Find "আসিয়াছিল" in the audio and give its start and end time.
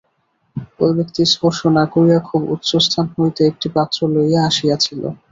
4.49-5.01